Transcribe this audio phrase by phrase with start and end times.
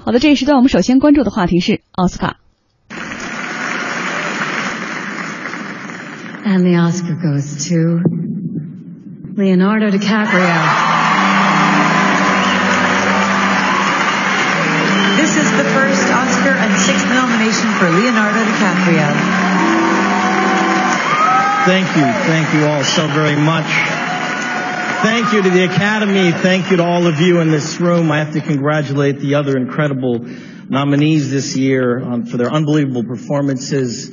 [0.00, 2.37] 好的，这一时段我们首先关注的话题是奥斯卡。
[6.43, 8.01] And the Oscar goes to
[9.37, 10.57] Leonardo DiCaprio.
[15.17, 19.07] This is the first Oscar and sixth nomination for Leonardo DiCaprio.
[21.65, 22.05] Thank you.
[22.25, 23.99] Thank you all so very much.
[25.01, 26.31] Thank you to the Academy.
[26.31, 28.11] Thank you to all of you in this room.
[28.11, 30.19] I have to congratulate the other incredible
[30.69, 34.11] nominees this year um, for their unbelievable performances.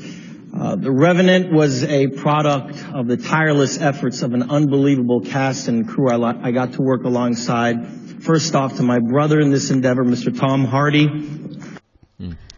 [0.58, 5.86] Uh, the Revenant was a product of the tireless efforts of an unbelievable cast and
[5.86, 8.22] crew I, I got to work alongside.
[8.22, 10.34] First off, to my brother in this endeavor, Mr.
[10.34, 11.06] Tom Hardy.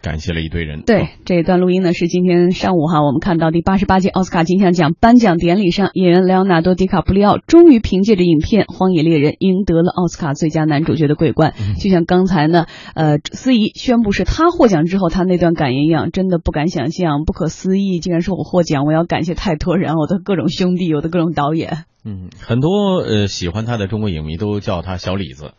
[0.01, 0.81] 嗯，感谢了一堆人。
[0.81, 11.53] 对，这一段录音呢是今天上午哈，我们看到第八十八届奥斯卡金像奖颁奖典礼上，演员莱昂纳多·迪卡普里奥终于凭借着影片《荒野猎人》赢得了奥斯卡最佳男主角的桂冠。
[11.79, 12.65] 就像刚才呢，
[12.95, 21.85] 呃，司仪宣布是他获奖之后，他那段感言一样，真的不敢想象，不可思议，竟然说我获奖，我要感谢太多人，我的各种兄弟，我的各种导演。
[22.03, 25.51] 嗯，很多呃喜欢他的中国影迷都叫他小李子。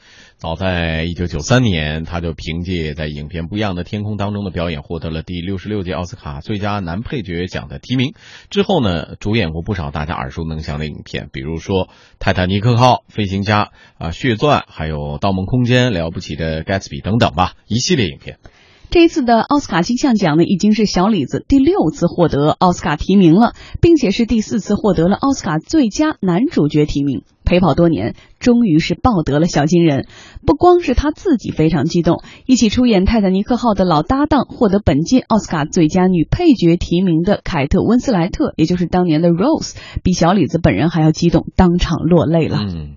[0.42, 8.14] 早在一九九三年，他就凭借在影片《不一样的天空》当中的表演，获得了第六十六届奥斯卡最佳男配角奖的提名。
[8.50, 11.86] 之后呢，主演过不少大家耳熟能详的影片，比如说
[12.18, 13.66] 《泰坦尼克号》《飞行家》
[14.04, 18.38] 啊，《血钻》，还有《盗梦空间》《了不起的盖茨比》等等吧，一系列影片。
[18.92, 27.22] 这一次的奥斯卡金像奖呢，已经是小李子第六次获得奥斯卡提名了，并且是第四次获得了奥斯卡最佳男主角提名。
[27.42, 30.06] 陪跑多年，终于是抱得了小金人。
[30.46, 42.58] 不光是他自己非常激动，一起出演《泰坦尼克号》的老搭档，获得本届奥斯卡最佳女配角提名的凯特温斯莱特，也就是当年的 Rose，比小李子本人还要激动，当场落泪了。
[42.60, 42.96] 嗯。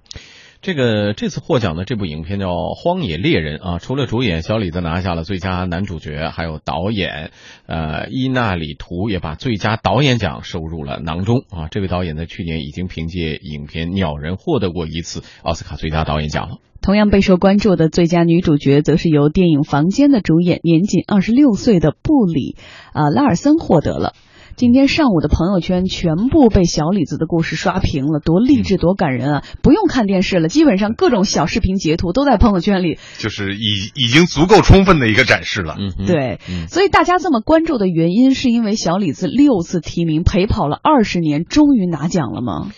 [0.65, 7.29] 这个这次获奖的这部影片叫《荒野猎人》啊，除了主演小李子拿下了最佳男主角，还有导演
[7.67, 11.67] 呃伊纳里图也把最佳导演奖收入了囊中啊。
[11.69, 16.57] 这位导演在去年已经凭借影片《鸟人》获得过一次奥斯卡最佳导演奖了。
[16.81, 22.55] 同样备受关注的最佳女主角，则是由电影《房间》的主演年仅二十六岁的布里
[22.91, 24.13] 啊拉尔森获得了。
[24.55, 29.43] 今天上午的朋友圈全部被小李子的故事刷屏了，多励志，多感人啊！
[29.61, 35.75] 不用看电视了，基本上各种小视频截图都在朋友圈里，就是已已经足够充分的一个展示了。
[35.77, 36.39] 嗯，对，
[36.69, 42.71] 所以大家这么关注的原因，是因为小李子六次提名，陪跑了二十年，终于拿奖了吗？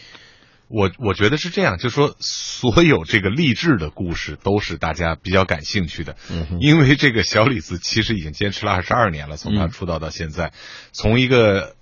[0.70, 10.52] 我我觉得是这样，就说所有这个励志的故事都是大家比较感兴趣的，嗯、因为这个小李子其实已经坚持了二十二年了，从他出道到现在，嗯、
[10.92, 11.76] 从一个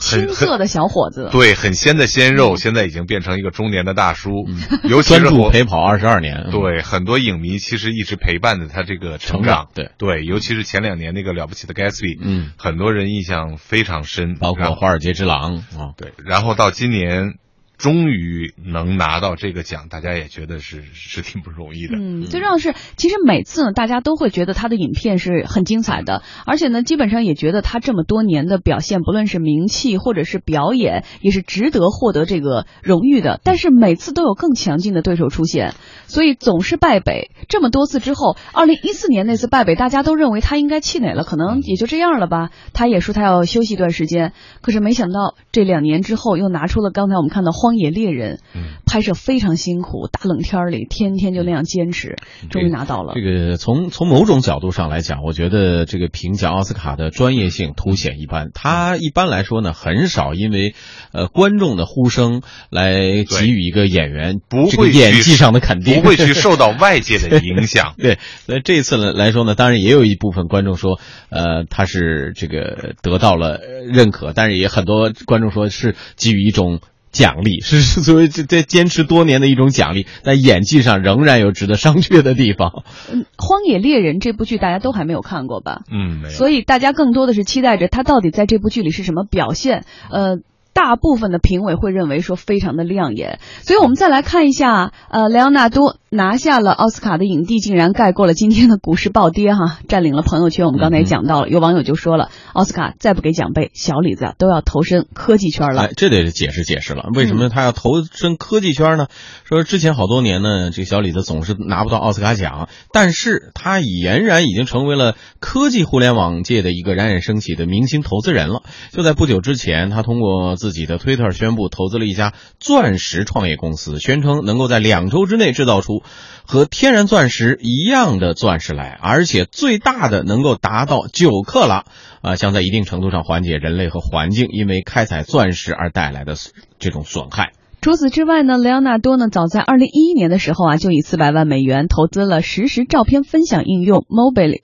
[0.00, 4.30] 青涩的小伙子，对，很鲜的鲜肉，嗯、现在已经变成一个中年的大叔，
[4.82, 9.92] 尤其是我陪跑二十二年，对，很多影迷其实一直陪伴着他这个成长，对。
[9.96, 17.34] 对，尤其是前两年那个了不起的盖茨比，嗯，很多人印象非常深，包括《华尔街之狼》啊，对，然后到今年。
[17.82, 21.96] 终于能拿到这个奖，大家也觉得是是挺不容易的。
[21.98, 33.40] 嗯，最重要的是，其实每次呢，大家都会觉得他的影片是很精彩的，而且呢，基本上也觉得他这么多年的表现，不论是名气或者是表演，也是值得获得这个荣誉的。
[33.42, 35.74] 但是每次都有更强劲的对手出现，
[36.06, 37.32] 所以总是败北。
[37.48, 42.50] 这么多次之后，二零一四年那次败北，大家都认为他应该气馁了，可能也就这样了吧。
[42.72, 47.71] 他也说他要休息一段时间，可是没想到这两年之后又拿出了刚才我们看到荒。
[47.72, 48.40] 荒野猎人，
[48.84, 52.16] 拍摄非常辛苦，大冷天里天天就那样坚持，
[52.50, 53.14] 终于拿到了。
[53.14, 58.50] 这个从从某种角度上来讲，我觉得这个评奖奥斯卡的专业性凸显一般。
[58.52, 60.74] 他一般来说呢，很少因为
[61.12, 62.92] 呃观众的呼声来
[63.24, 67.94] 给予一个演员不会演技上的肯定，不会去 受到外界的影响。
[67.96, 71.00] 对，那这次呢来说呢，当然也有一部分观众说，
[71.30, 73.60] 呃，他是这个得到了
[73.90, 76.80] 认可，但是也很多观众说是给予一种。
[77.12, 82.82] 奖励 是作为这这坚持多年的一种奖励，在演技上仍然有值得商榷的地方。
[83.12, 85.82] 嗯，《荒野猎人》这部剧大家都还没有看过吧？
[85.92, 86.34] 嗯，没有。
[86.34, 89.84] 所以大家更多的是期待着他到底在这部剧里是什么表现。
[90.10, 90.38] 呃。
[90.72, 100.66] 大部分的评委会认为说非常的亮眼，所以我们再来看一下，呃，莱昂纳多拿下了奥斯卡的影帝，竟然盖过了今天的股市暴跌哈，占领了朋友圈。
[100.66, 105.82] 我们刚才也讲到了，有网友就说了，奥斯卡再不给奖杯，小李子都要投身科技圈了。
[105.82, 109.06] 哎，这得解释解释了，为什么他要投身科技圈呢？
[109.44, 118.62] 说之前好多年呢，这个小李子总是拿不到奥斯卡奖，但是他俨然已经成为了科技互联网界的一个冉冉升起的明星投资人了。
[118.90, 126.04] 就在不久之前，他通过自己的推特宣布投资了一家钻石创业公司，宣称能够在两周之内制造出
[126.46, 131.84] 和天然钻石一样的钻石来，而且最大的能够达到九克拉，
[132.20, 136.34] 啊，将在一定程度上缓解人类和环境因为开采钻石而带来的
[136.78, 137.50] 这种损害。
[137.80, 144.60] 除此之外呢，莱昂纳多呢，早在二零一一年的时候啊，就以四百万美元投资了实时照片分享应用 Mobile。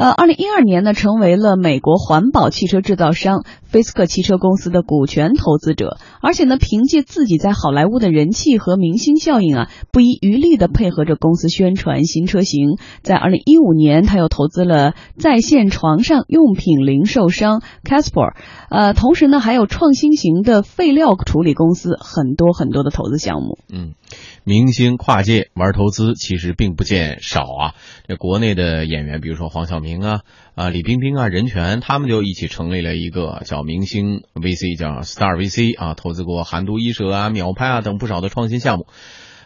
[0.00, 12.78] 呃，二零一二年呢，成为了美国环保汽车制造商菲斯克汽车公司的股权投资者，而且呢，凭借自己在好莱坞的人气和明星效应啊，不遗余力的配合着公司宣传新车型。
[13.02, 18.32] 在二零一五年，他又投资了在线床上用品零售商 Casper，
[18.70, 23.58] 呃，同时呢，还有创新型的废料处理公司，很多很多的投资项目。
[23.70, 23.92] 嗯，
[24.44, 27.74] 明星跨界玩投资其实并不见少啊。
[28.08, 30.20] 这国内的演员，比如说黄晓明啊、
[30.54, 38.86] 啊李冰冰啊、任泉，他们就一起成立了一个叫明星 VC，叫 Star VC 啊，投资过韩都衣舍啊、秒拍啊等不少的创新项目。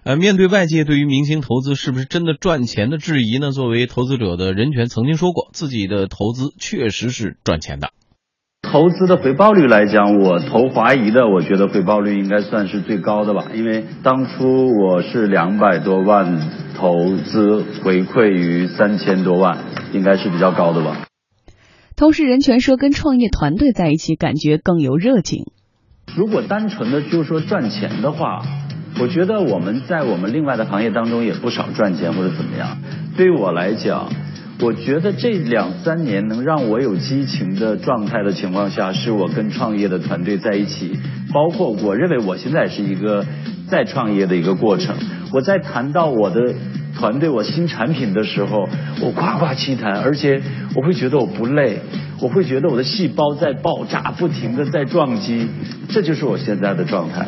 [0.04, 3.52] 呃，面对外界对于明星投资是不是真的赚钱的质疑呢？
[3.52, 7.90] 作为投资者的任泉曾经说过，自己的投资确实是赚钱的。
[8.64, 13.44] 投资的回报率来讲，我投华谊的，我觉得回报率应该算是最高的吧。
[13.54, 16.40] 因为当初我是两百多万
[16.76, 19.58] 投资，回馈于三千多万，
[19.92, 21.06] 应该是比较高的吧。
[21.96, 25.44] 同时，任泉说，跟创业团队在一起，感觉更有热情。
[26.16, 28.42] 如果单纯的就说赚钱的话，
[29.00, 32.78] 我觉得我们在我们另外的行业当中也不少赚钱或者怎么样。
[33.16, 34.10] 对于我来讲，
[34.64, 40.98] 我觉得这两三年能让我有激情的状态的情况下，是我跟创业的团队在一起，
[41.34, 43.26] 包括我认为我现在是一个
[43.68, 44.96] 在创业的一个过程。
[45.34, 46.54] 我在谈到我的
[46.96, 48.66] 团队、我新产品的时候，
[49.02, 50.40] 我夸夸其谈，而且
[50.74, 51.80] 我会觉得我不累，
[52.22, 55.46] 我会觉得我的细胞在爆炸，不停的在撞击，
[55.90, 57.26] 这就是我现在的状态。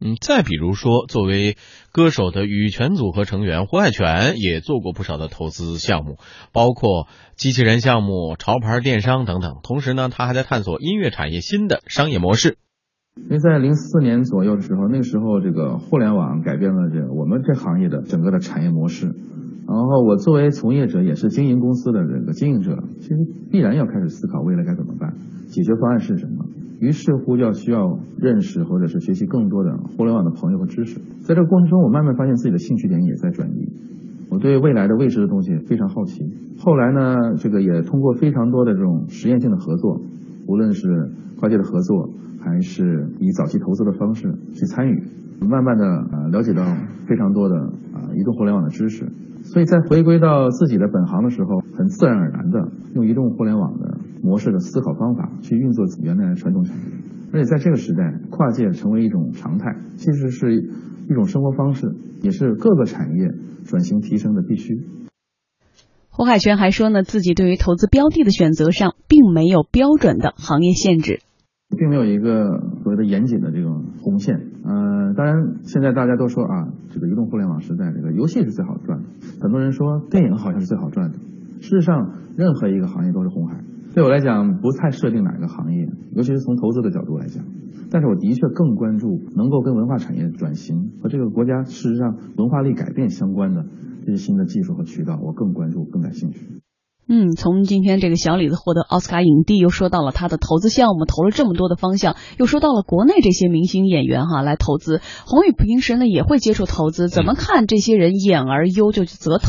[0.00, 1.56] 嗯，再比如说，作为
[1.90, 6.18] 歌手的羽泉组合成员胡海泉也做过不少的投资项目，
[6.52, 9.56] 包括机器人项目、潮牌电商等等。
[9.64, 12.58] 同时呢，他还在探索音乐产业新的商业模式。
[13.24, 19.06] 因为在零四年左右的时候，那个时候这个互联网改变了这我们这行业的整个的产业模式。
[19.66, 23.16] 然后我作为从业者，也是经营公司的这个经营者，其实
[23.50, 25.12] 必然要开始思考未来该怎么办，
[25.46, 26.46] 解决方案是什么。
[26.80, 30.98] 于是乎，要需要认识或者是学习更多的互联网的朋友和知识。
[31.20, 33.68] 在这个过程中，我慢慢发现自己的兴趣点也在转移。
[34.30, 36.24] 我对未来的未知的东西非常好奇。
[36.58, 40.00] 后来呢，这个也通过非常多的这种实验性的合作，
[40.48, 42.10] 无论是跨界的合作，
[42.40, 45.02] 还是以早期投资的方式去参与，
[45.46, 46.64] 慢慢的呃了解到
[47.06, 47.54] 非常多的
[47.92, 49.06] 啊移动互联网的知识。
[49.42, 56.82] 所以在回归到自己的本行的时候，很自然而然的用移动互联网的模式的思考方法去运作原来的传统产业，
[57.32, 63.30] 而且在这个时代，跨界成为一种常态，其实是一种生活方式，也是各个产业
[63.64, 64.80] 转型提升的必须。
[66.18, 71.20] 胡海泉还说呢，自己对于投资标的的选择上，并没有标准的行业限制。
[71.78, 74.34] 并没有一个所谓的严谨的这种红线。
[74.64, 79.04] 呃，当然现在大家都说啊，这个移动互联网时代，这个游戏是最好赚的。
[79.40, 81.18] 很多人说电影好像是最好赚的。
[81.60, 83.62] 事实上，任何一个行业都是红海。
[83.98, 87.44] 对我来讲，不太设定哪个行业，尤其是从投资的角度来讲。
[87.90, 93.64] 但是我的确更关注能够跟文化产业转型和这个国家事实上文化力改变相关的
[94.06, 96.46] 这些新的技术和渠道，我更关注，更感兴趣。
[97.08, 105.00] 嗯，从今天这个小李子获得奥斯卡影帝，又说到了他的投资项目，投了这么多的方向，又说到了国内这些明星演员哈来投资。
[105.26, 109.48] 宏宇平时呢也会接触投资，怎么看这些人演而优就去择投？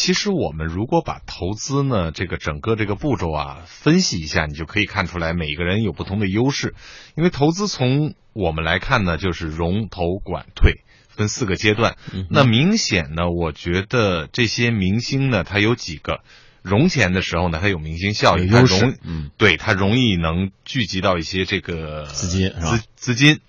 [0.00, 6.74] 其实我们如果把投资呢这个整个这个步骤啊分析一下，你就可以看出来每个人有不同的优势。
[7.18, 10.80] 因为投资从我们来看呢，就是融、投、管、退，
[11.10, 11.98] 分四个阶段。
[12.30, 16.20] 那明显呢，我觉得这些明星呢，他有几个。
[16.62, 23.40] 融钱的时候呢，它有明星效应，它容嗯，对它容易能聚集到一些这个资金资资金。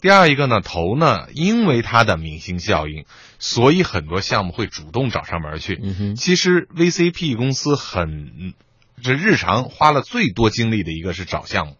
[0.00, 3.04] 第二一个呢，投呢，因为它的明星效应，
[3.38, 5.78] 所以很多项目会主动找上门去。
[5.82, 8.54] 嗯，其实 VCP 公司很
[9.02, 11.76] 这日常花了最多精力的一个是找项目，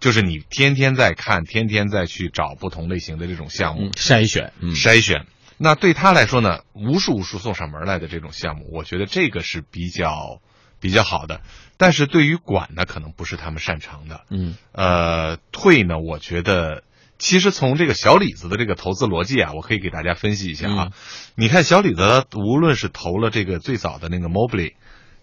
[0.00, 5.26] 就是你天天在看，天天在去找不同类型的这种项目，筛选，嗯，筛选。
[5.56, 10.40] 那对他来说呢，无数无数送上门来的这种项目，我觉得这个是比较
[10.80, 11.42] 比较好的。
[11.76, 14.22] 但是对于管呢，可能不是他们擅长的。
[14.30, 16.82] 嗯，呃，退呢，我觉得
[17.20, 20.88] 其实从这个小李子的这个投资逻辑啊，我可以给大家分析一下啊。
[21.36, 24.72] 你看小李子，无论是投了这个最早的那个 Mobily，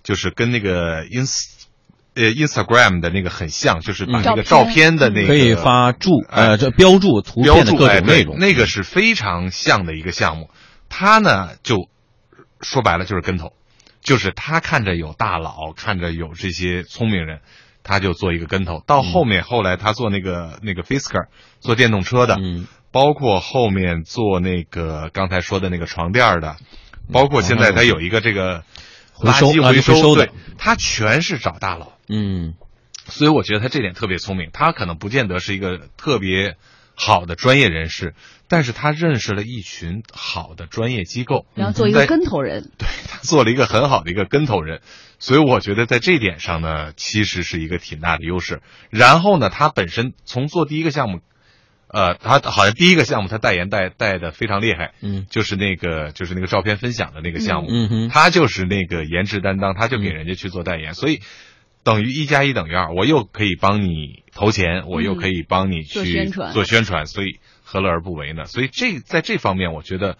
[0.03, 1.49] 就是跟那个 Ins
[2.13, 10.49] 呃 Instagram 的那个很像，就是把嗯那个照片的那个可以发注哎呃这标注图标片的各种内容，那个是非常像的一个项目。
[10.89, 11.89] 他呢，就
[12.61, 13.53] 说白了就是跟投，
[14.01, 17.41] 就是他看着有大佬，看着有这些聪明人，
[17.87, 18.83] 他就做一个跟头。
[18.85, 21.27] 到后面，后来他做那个那个 Fisker
[21.59, 26.57] 做电动车的，嗯，包括后面做那个刚才说的那个床垫的，
[27.11, 28.63] 包括现在他有一个这个
[29.13, 31.93] 回收回收的对，他全是找大佬。
[32.09, 32.53] 嗯
[33.09, 36.57] 所以我觉得他这点特别聪明，他可能不见得是一个特别
[36.99, 38.15] 好的专业人士，
[38.49, 42.71] 但是他认识了一群好的专业机构，然后做一个跟头人。
[42.79, 44.81] 对他做了一个很好的一个跟头人，
[45.19, 48.61] 所以我觉得在这点上呢，其实是一个挺大的优势。
[48.89, 51.19] 然后呢，他本身从做第一个项目，
[51.87, 55.27] 呃，他好像第一个项目他代言带带的非常厉害，嗯。
[55.29, 58.09] 就是那个就是那个照片分享的那个项目，嗯哼。
[58.09, 61.21] 他就是那个颜值担当，他就给人家去做代言，所以
[61.87, 68.43] 等于一加一等于二，我又可以帮你投钱，我又可以帮你去做宣传做宣传，所以何乐而不为呢？
[68.45, 70.17] 所以这在这方面，我觉得。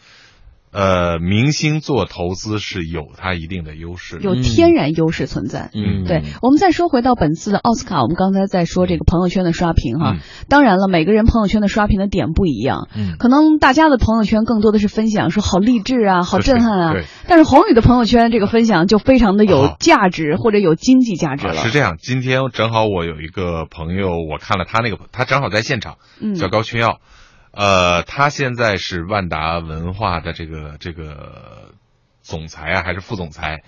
[0.70, 4.20] 呃，明星做投资是有它一定的优势。
[4.22, 5.72] 有天然优势存在。
[5.74, 10.12] 嗯，对，我们再说回到本次的奥斯卡，我们刚才在说这个朋友圈的刷屏哈。
[10.16, 10.20] 嗯
[10.50, 17.06] 当然了，每个人朋友圈的刷屏的点不一样，嗯可能大家的朋友圈更多的是分享，说好励志啊，好震撼啊对。
[17.28, 21.60] 但是黄宇的朋友圈这个分享就非常的有哦价值，或者有经济价值了。
[21.60, 26.36] 啊是这样，今天正好我有一个朋友，我看了他那个，他正好在现场，嗯。
[26.36, 27.02] 叫高群耀，
[27.52, 31.74] 呃，他现在是万达文化的这个这个
[32.22, 33.64] 总裁啊，还是副总裁？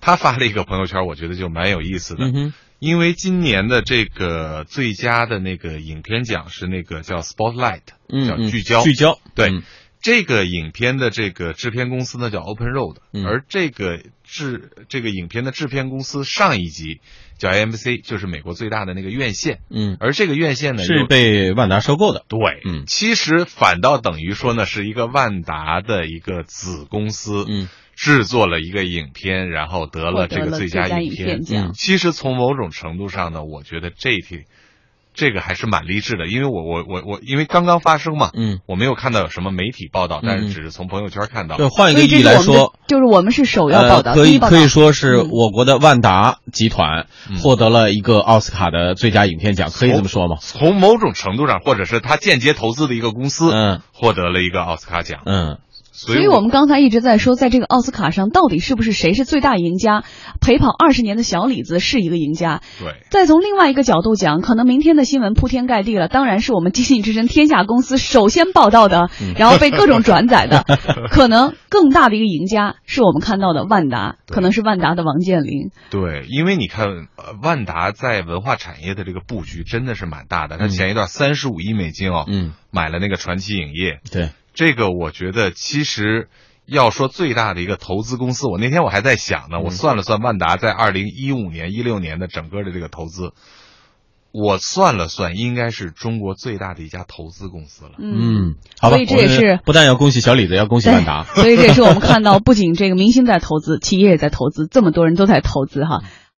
[0.00, 9.50] 他发了一个朋友圈，我觉得就蛮有意思的，嗯哼，因为今年的这个最佳的那个影片奖是那个叫 Spotlight，嗯嗯叫聚焦，聚焦，对。
[9.50, 9.62] 嗯
[10.04, 13.24] 这个影片的这个制片公司呢叫 Open Road，、嗯。
[13.24, 17.00] 而这个制这个影片的制片公司上一集
[17.38, 22.84] 叫 AMC，就是美国最大的那个院线，嗯，而这个院线呢是被万达收购的，对，嗯。
[22.86, 31.68] 其实反倒等于说呢是一个万达的一个子公司，嗯，制作了一个影片，然后得了这个最佳影片片奖。
[31.68, 31.72] 嗯。
[31.72, 34.44] 其实从某种程度上呢，我觉得这题
[35.14, 40.48] 这个还是蛮励志的，因为我我我我因为刚刚发生嘛，嗯，我没有看到有什么媒体报道，但嗯。
[40.48, 41.56] 是只是从朋友圈看到。
[41.56, 45.28] 对，换一个意义来说，，就是我们是首要报道，呃、可以可以说是嗯。
[45.30, 47.38] 我国的万达集团嗯。
[47.38, 50.36] 获得了一个奥斯卡的最佳影片奖，可以这么说吗？
[50.40, 53.80] 从某种程度上，或者是他间接投资的一个公司，嗯。
[53.92, 55.20] 获得了一个奥斯卡奖。
[55.24, 55.58] 嗯
[55.96, 60.02] 所所以我们刚才一直在说，在这个奥斯卡上，到底是不是谁是最大赢家？
[60.40, 62.62] 陪跑二十年的小李子是一个赢家。
[62.80, 70.64] 对，再从另外一个角度讲，可能明天的新闻铺天盖地了，当然是我们经济之声天下公司首先报道的，嗯然后被各种转载的。
[71.10, 75.70] 可能更大的一个赢家是我们看到的万达，可能是万达的王健林。
[75.90, 76.86] 对，因为你看，
[77.16, 80.58] 呃，万达在文化产业的这个布局真的是蛮大的。
[80.58, 86.28] 他嗯前一段三十五亿美金哦，嗯，买了那个传奇影业，对，这个我觉得其实
[86.64, 93.32] 要说最大的一个投资公司，我那天我还在想呢，嗯我算了算万达在二零一五年、一六年的整个的这个投资，
[94.32, 97.92] 我算了算，应该是中国最大的一家投资公司了。
[97.98, 101.24] 嗯，好吧，所以这也是不但要恭喜小李子，要恭喜万达。
[101.24, 106.02] 所以这也是我们 看到，不仅这个明星在投资，企业也在投资，这么多人都在投资哈。